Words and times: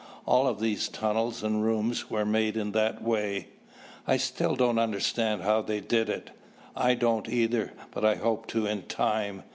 All 0.25 0.47
of 0.47 0.59
these 0.59 0.89
tunnels 0.89 1.43
and 1.43 1.63
rooms 1.63 2.09
were 2.09 2.25
made 2.25 2.57
in 2.57 2.71
that 2.71 3.03
way." 3.03 3.49
"I 4.07 4.17
still 4.17 4.55
don't 4.55 4.79
understand 4.79 5.43
how 5.43 5.61
they 5.61 5.79
did 5.79 6.09
it." 6.09 6.31
"I 6.75 6.95
don't 6.95 7.29
either, 7.29 7.73
but 7.91 8.03
I 8.03 8.15
hope 8.15 8.47
to 8.47 8.65
in 8.65 8.87
time. 8.87 9.43